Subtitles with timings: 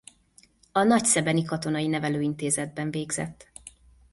[0.71, 3.49] A nagyszebeni katonai nevelőintézetben végzett.